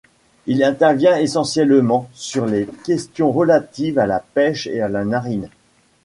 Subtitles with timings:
[0.47, 5.47] Il intervient essentiellement sur les questions relatives à la pêche et à la marine.